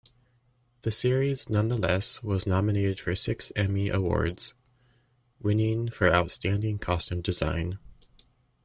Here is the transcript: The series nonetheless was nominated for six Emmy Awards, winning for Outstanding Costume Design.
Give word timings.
The 0.81 0.89
series 0.89 1.47
nonetheless 1.47 2.23
was 2.23 2.47
nominated 2.47 2.99
for 2.99 3.15
six 3.15 3.51
Emmy 3.55 3.89
Awards, 3.89 4.55
winning 5.39 5.91
for 5.91 6.11
Outstanding 6.11 6.79
Costume 6.79 7.21
Design. 7.21 7.77